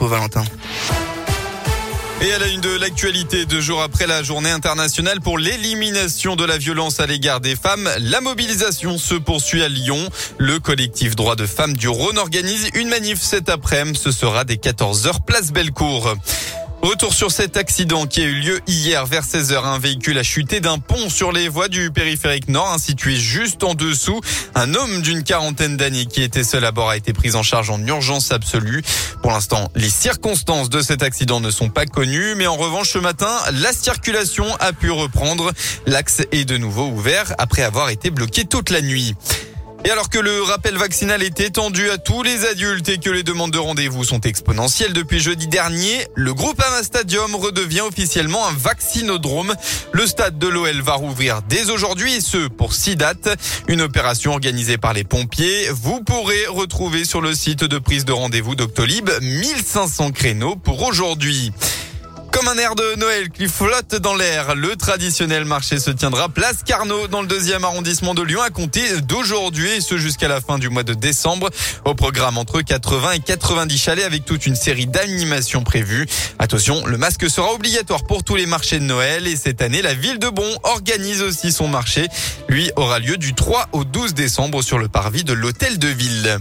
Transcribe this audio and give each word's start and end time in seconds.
Valentin. 0.00 0.44
Et 2.20 2.32
à 2.32 2.38
la 2.38 2.46
une 2.48 2.60
de 2.60 2.76
l'actualité, 2.78 3.44
deux 3.44 3.60
jours 3.60 3.82
après 3.82 4.06
la 4.06 4.22
journée 4.22 4.50
internationale 4.50 5.20
pour 5.20 5.38
l'élimination 5.38 6.36
de 6.36 6.44
la 6.44 6.58
violence 6.58 7.00
à 7.00 7.06
l'égard 7.06 7.40
des 7.40 7.54
femmes, 7.54 7.88
la 7.98 8.20
mobilisation 8.20 8.98
se 8.98 9.14
poursuit 9.14 9.62
à 9.62 9.68
Lyon. 9.68 10.08
Le 10.38 10.58
collectif 10.58 11.16
Droits 11.16 11.36
de 11.36 11.46
Femmes 11.46 11.76
du 11.76 11.88
Rhône 11.88 12.18
organise 12.18 12.70
une 12.74 12.88
manif 12.88 13.20
cet 13.20 13.48
après-midi. 13.48 14.00
Ce 14.02 14.10
sera 14.10 14.44
dès 14.44 14.54
14h, 14.54 15.24
place 15.24 15.52
Bellecour. 15.52 16.14
Retour 16.84 17.14
sur 17.14 17.30
cet 17.30 17.56
accident 17.56 18.04
qui 18.04 18.20
a 18.20 18.26
eu 18.26 18.34
lieu 18.34 18.60
hier 18.66 19.06
vers 19.06 19.24
16h. 19.24 19.64
Un 19.64 19.78
véhicule 19.78 20.18
a 20.18 20.22
chuté 20.22 20.60
d'un 20.60 20.78
pont 20.78 21.08
sur 21.08 21.32
les 21.32 21.48
voies 21.48 21.68
du 21.68 21.90
périphérique 21.90 22.48
nord, 22.48 22.78
situé 22.78 23.16
juste 23.16 23.64
en 23.64 23.72
dessous. 23.72 24.20
Un 24.54 24.74
homme 24.74 25.00
d'une 25.00 25.22
quarantaine 25.22 25.78
d'années 25.78 26.04
qui 26.04 26.22
était 26.22 26.44
seul 26.44 26.62
à 26.62 26.72
bord 26.72 26.90
a 26.90 26.98
été 26.98 27.14
pris 27.14 27.36
en 27.36 27.42
charge 27.42 27.70
en 27.70 27.80
urgence 27.86 28.32
absolue. 28.32 28.82
Pour 29.22 29.30
l'instant, 29.30 29.70
les 29.74 29.88
circonstances 29.88 30.68
de 30.68 30.82
cet 30.82 31.02
accident 31.02 31.40
ne 31.40 31.50
sont 31.50 31.70
pas 31.70 31.86
connues, 31.86 32.34
mais 32.34 32.46
en 32.46 32.56
revanche, 32.56 32.90
ce 32.90 32.98
matin, 32.98 33.34
la 33.62 33.72
circulation 33.72 34.44
a 34.60 34.74
pu 34.74 34.90
reprendre. 34.90 35.52
L'axe 35.86 36.20
est 36.32 36.44
de 36.44 36.58
nouveau 36.58 36.88
ouvert 36.88 37.34
après 37.38 37.62
avoir 37.62 37.88
été 37.88 38.10
bloqué 38.10 38.44
toute 38.44 38.68
la 38.68 38.82
nuit. 38.82 39.14
Et 39.86 39.90
alors 39.90 40.08
que 40.08 40.18
le 40.18 40.42
rappel 40.42 40.76
vaccinal 40.76 41.22
est 41.22 41.40
étendu 41.40 41.90
à 41.90 41.98
tous 41.98 42.22
les 42.22 42.46
adultes 42.46 42.88
et 42.88 42.96
que 42.96 43.10
les 43.10 43.22
demandes 43.22 43.50
de 43.50 43.58
rendez-vous 43.58 44.02
sont 44.02 44.20
exponentielles 44.20 44.94
depuis 44.94 45.20
jeudi 45.20 45.46
dernier, 45.46 46.06
le 46.14 46.32
groupe 46.32 46.58
Ama 46.58 46.82
Stadium 46.82 47.34
redevient 47.34 47.82
officiellement 47.82 48.48
un 48.48 48.54
vaccinodrome. 48.54 49.54
Le 49.92 50.06
stade 50.06 50.38
de 50.38 50.48
l'OL 50.48 50.80
va 50.80 50.94
rouvrir 50.94 51.42
dès 51.42 51.68
aujourd'hui 51.68 52.14
et 52.14 52.20
ce 52.22 52.48
pour 52.48 52.72
six 52.72 52.96
dates. 52.96 53.28
Une 53.68 53.82
opération 53.82 54.32
organisée 54.32 54.78
par 54.78 54.94
les 54.94 55.04
pompiers. 55.04 55.68
Vous 55.70 56.00
pourrez 56.02 56.46
retrouver 56.46 57.04
sur 57.04 57.20
le 57.20 57.34
site 57.34 57.64
de 57.64 57.78
prise 57.78 58.06
de 58.06 58.12
rendez-vous 58.12 58.54
Doctolib 58.54 59.10
1500 59.20 60.12
créneaux 60.12 60.56
pour 60.56 60.82
aujourd'hui. 60.82 61.52
Comme 62.34 62.48
un 62.48 62.58
air 62.58 62.74
de 62.74 62.96
Noël 62.96 63.30
qui 63.30 63.46
flotte 63.46 63.94
dans 63.94 64.16
l'air, 64.16 64.56
le 64.56 64.74
traditionnel 64.74 65.44
marché 65.44 65.78
se 65.78 65.92
tiendra 65.92 66.28
place 66.28 66.64
Carnot 66.66 67.06
dans 67.06 67.22
le 67.22 67.28
deuxième 67.28 67.64
arrondissement 67.64 68.12
de 68.12 68.22
Lyon 68.22 68.42
à 68.42 68.50
compter 68.50 69.00
d'aujourd'hui 69.02 69.70
et 69.70 69.80
ce 69.80 69.98
jusqu'à 69.98 70.26
la 70.26 70.40
fin 70.40 70.58
du 70.58 70.68
mois 70.68 70.82
de 70.82 70.94
décembre. 70.94 71.50
Au 71.84 71.94
programme 71.94 72.36
entre 72.36 72.60
80 72.60 73.12
et 73.12 73.20
90 73.20 73.78
chalets 73.78 74.04
avec 74.04 74.24
toute 74.24 74.46
une 74.46 74.56
série 74.56 74.88
d'animations 74.88 75.62
prévues. 75.62 76.08
Attention, 76.40 76.84
le 76.86 76.98
masque 76.98 77.30
sera 77.30 77.52
obligatoire 77.52 78.02
pour 78.02 78.24
tous 78.24 78.34
les 78.34 78.46
marchés 78.46 78.80
de 78.80 78.84
Noël 78.84 79.28
et 79.28 79.36
cette 79.36 79.62
année, 79.62 79.80
la 79.80 79.94
ville 79.94 80.18
de 80.18 80.28
Bon 80.28 80.58
organise 80.64 81.22
aussi 81.22 81.52
son 81.52 81.68
marché. 81.68 82.08
Lui 82.48 82.72
aura 82.74 82.98
lieu 82.98 83.16
du 83.16 83.34
3 83.34 83.68
au 83.70 83.84
12 83.84 84.12
décembre 84.14 84.60
sur 84.62 84.78
le 84.78 84.88
parvis 84.88 85.22
de 85.22 85.34
l'hôtel 85.34 85.78
de 85.78 85.86
ville. 85.86 86.40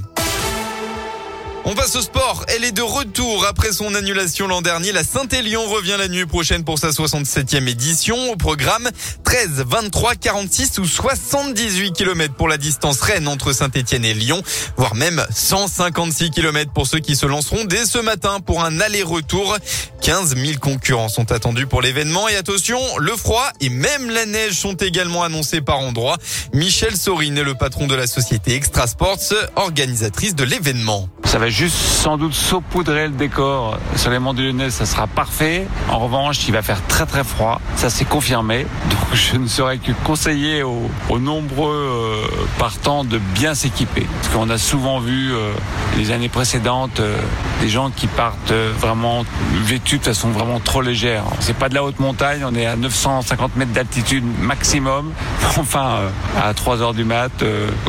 On 1.66 1.76
passe 1.76 1.96
au 1.96 2.02
sport. 2.02 2.44
Elle 2.50 2.66
est 2.66 2.74
de 2.74 2.82
retour 2.82 3.46
après 3.46 3.72
son 3.72 3.96
annulation 3.96 4.48
l'an 4.48 4.62
dernier. 4.62 4.92
La 4.92 5.06
Saint-Élion 5.06 5.66
revient 5.66 5.96
la 5.98 6.10
nuit 6.10 6.26
prochaine 6.26 6.66
pour 6.66 6.78
sa 6.78 6.90
67e 6.90 7.70
édition. 7.70 8.32
Au 8.32 8.36
programme 8.36 8.90
13, 9.24 9.64
23, 9.66 10.16
46 10.16 10.80
ou 10.80 10.86
78 10.86 11.94
km 11.94 12.34
pour 12.34 12.50
la 12.50 12.58
distance 12.58 13.00
Rennes 13.00 13.30
entre 13.30 13.54
Saint-Etienne 13.54 14.04
et 14.04 14.14
Lyon, 14.14 14.44
voire 14.76 14.96
même 14.96 15.26
156 15.34 16.32
km 16.32 16.74
pour 16.74 16.86
ceux 16.86 17.00
qui 17.00 17.16
se 17.16 17.26
lanceront 17.26 17.64
dès 17.64 17.86
ce 17.86 18.00
matin 18.00 18.42
pour 18.42 18.62
un 18.62 18.82
aller-retour. 18.82 19.58
15 20.04 20.36
000 20.36 20.60
concurrents 20.60 21.08
sont 21.08 21.32
attendus 21.32 21.66
pour 21.66 21.82
l'événement 21.82 22.28
et 22.28 22.36
attention, 22.36 22.78
le 23.00 23.14
froid 23.16 23.46
et 23.62 23.70
même 23.70 24.10
la 24.10 24.26
neige 24.26 24.52
sont 24.52 24.74
également 24.74 25.24
annoncés 25.24 25.62
par 25.62 25.80
endroits. 25.80 26.18
Michel 26.54 26.98
Sorine 26.98 27.38
est 27.38 27.44
le 27.44 27.56
patron 27.56 27.88
de 27.88 27.96
la 27.96 28.06
société 28.06 28.54
Extra 28.54 28.86
Sports, 28.86 29.34
organisatrice 29.56 30.36
de 30.36 30.44
l'événement. 30.44 31.08
Ça 31.24 31.40
va 31.40 31.50
juste 31.50 31.78
sans 31.78 32.18
doute 32.18 32.34
saupoudrer 32.34 33.08
le 33.08 33.14
décor 33.14 33.80
sur 33.96 34.12
les 34.12 34.20
monts 34.20 34.34
du 34.34 34.44
Lyonnais, 34.44 34.70
ça 34.72 34.86
sera 34.86 35.08
parfait. 35.08 35.66
En 35.90 36.00
revanche, 36.00 36.48
il 36.50 36.54
va 36.54 36.62
faire 36.62 36.86
très 36.88 37.06
très 37.06 37.24
froid, 37.24 37.62
ça 37.78 37.90
c'est 37.90 38.04
confirmé. 38.04 38.68
Donc 38.90 39.00
je 39.14 39.38
ne 39.38 39.48
saurais 39.48 39.78
que 39.78 39.94
conseiller 40.04 40.64
aux, 40.64 40.90
nombreux 41.18 41.74
euh, 41.74 42.28
partants 42.60 43.06
de 43.06 43.20
bien 43.20 43.56
s'équiper. 43.56 44.06
Parce 44.22 44.36
qu'on 44.36 44.50
a 44.50 44.58
souvent 44.58 45.00
vu 45.00 45.34
euh, 45.34 45.54
les 45.98 46.12
années 46.12 46.28
précédentes 46.28 47.00
euh, 47.00 47.18
des 47.62 47.70
gens 47.70 47.90
qui 47.90 48.08
partent 48.08 48.52
vraiment 48.52 49.26
vêtus 49.64 49.93
de 49.98 50.04
façon 50.04 50.30
vraiment 50.30 50.60
trop 50.60 50.82
légère. 50.82 51.24
C'est 51.40 51.56
pas 51.56 51.70
de 51.70 51.76
la 51.76 51.84
haute 51.84 52.00
montagne, 52.00 52.44
on 52.46 52.56
est 52.56 52.66
à 52.66 52.76
950 52.76 53.56
mètres 53.56 53.72
d'altitude 53.72 54.24
maximum. 54.40 55.12
Enfin, 55.56 56.00
à 56.42 56.54
3 56.54 56.82
heures 56.82 56.94
du 56.94 57.04
mat, 57.04 57.32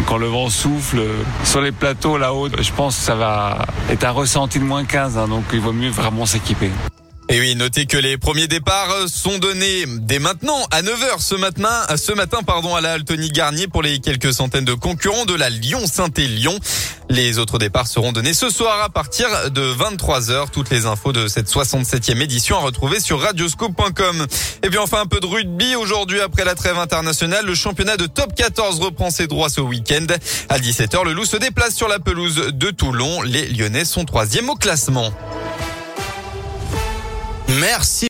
quand 0.06 0.18
le 0.18 0.26
vent 0.26 0.48
souffle 0.50 1.00
sur 1.44 1.60
les 1.60 1.72
plateaux 1.72 2.18
là-haut, 2.18 2.48
je 2.60 2.72
pense 2.72 2.96
que 2.96 3.02
ça 3.02 3.14
va 3.14 3.66
est 3.90 4.04
un 4.04 4.10
ressenti 4.10 4.58
de 4.58 4.64
moins 4.64 4.84
15, 4.84 5.18
hein, 5.18 5.28
donc 5.28 5.44
il 5.52 5.60
vaut 5.60 5.72
mieux 5.72 5.90
vraiment 5.90 6.26
s'équiper. 6.26 6.70
Et 7.30 7.40
oui, 7.40 7.54
notez 7.56 7.86
que 7.86 7.96
les 7.96 8.18
premiers 8.18 8.48
départs 8.48 9.08
sont 9.08 9.38
donnés 9.38 9.86
dès 9.86 10.18
maintenant 10.18 10.58
à 10.70 10.82
9h 10.82 11.20
ce 11.20 11.34
matin, 11.34 11.70
ce 11.96 12.12
matin 12.12 12.42
pardon 12.42 12.74
à 12.74 12.82
la 12.82 12.92
Altony 12.92 13.30
Garnier 13.30 13.66
pour 13.66 13.82
les 13.82 13.98
quelques 13.98 14.34
centaines 14.34 14.66
de 14.66 14.74
concurrents 14.74 15.24
de 15.24 15.34
la 15.34 15.48
Lyon 15.48 15.80
Saint-Élion. 15.86 16.58
Les 17.08 17.38
autres 17.38 17.58
départs 17.58 17.86
seront 17.86 18.12
donnés 18.12 18.34
ce 18.34 18.50
soir 18.50 18.82
à 18.82 18.90
partir 18.90 19.50
de 19.50 19.72
23h. 19.72 20.50
Toutes 20.52 20.68
les 20.68 20.84
infos 20.84 21.12
de 21.12 21.26
cette 21.26 21.48
67e 21.48 22.20
édition 22.20 22.56
à 22.56 22.60
retrouver 22.60 23.00
sur 23.00 23.20
radioscope.com. 23.20 24.26
Et 24.62 24.68
puis 24.68 24.78
enfin 24.78 25.00
un 25.00 25.06
peu 25.06 25.20
de 25.20 25.26
rugby 25.26 25.76
aujourd'hui 25.76 26.20
après 26.20 26.44
la 26.44 26.54
trêve 26.54 26.78
internationale, 26.78 27.46
le 27.46 27.54
championnat 27.54 27.96
de 27.96 28.06
top 28.06 28.34
14 28.34 28.80
reprend 28.80 29.10
ses 29.10 29.28
droits 29.28 29.48
ce 29.48 29.62
week-end. 29.62 30.06
À 30.50 30.58
17h, 30.58 31.04
le 31.04 31.14
Loup 31.14 31.24
se 31.24 31.38
déplace 31.38 31.74
sur 31.74 31.88
la 31.88 31.98
pelouse 31.98 32.50
de 32.52 32.70
Toulon. 32.70 33.22
Les 33.22 33.48
Lyonnais 33.48 33.86
sont 33.86 34.04
troisième 34.04 34.50
au 34.50 34.56
classement. 34.56 35.10
Merci. 37.48 37.94